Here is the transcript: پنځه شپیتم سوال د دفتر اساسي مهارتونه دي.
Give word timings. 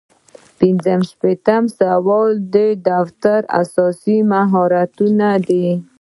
پنځه 0.59 0.93
شپیتم 1.09 1.63
سوال 1.79 2.31
د 2.55 2.57
دفتر 2.89 3.39
اساسي 3.61 4.17
مهارتونه 4.31 5.29
دي. 5.47 5.67